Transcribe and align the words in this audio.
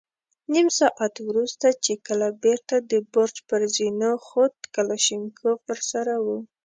نيم 0.53 0.67
ساعت 0.79 1.13
وروسته 1.29 1.67
چې 1.83 1.93
کله 2.07 2.27
بېرته 2.43 2.75
د 2.91 2.93
برج 3.13 3.35
پر 3.49 3.61
زينو 3.75 4.11
خوت، 4.25 4.55
کلاشينکوف 4.75 5.59
ور 5.67 5.79
سره 5.91 6.13
و. 6.25 6.27